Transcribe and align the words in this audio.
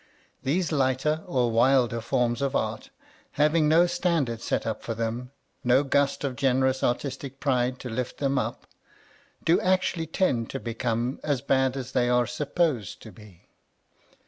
These 0.41 0.71
lighter 0.71 1.21
or 1.27 1.51
wilder 1.51 2.01
forms 2.01 2.41
of 2.41 2.55
art, 2.55 2.89
having 3.33 3.69
no 3.69 3.85
standard 3.85 4.41
set 4.41 4.65
up 4.65 4.81
for 4.81 4.95
them, 4.95 5.29
no 5.63 5.83
gust 5.83 6.23
of 6.23 6.35
generous 6.35 6.83
artistic 6.83 7.39
pride 7.39 7.77
to 7.81 7.87
lift 7.87 8.17
them 8.17 8.39
up, 8.39 8.65
do 9.45 9.59
actually 9.61 10.07
tend 10.07 10.49
to 10.49 10.59
become 10.59 11.19
as 11.23 11.41
bad 11.41 11.77
as 11.77 11.91
they 11.91 12.09
are 12.09 12.25
supposed 12.25 12.99
to 13.03 13.11
be. 13.11 13.47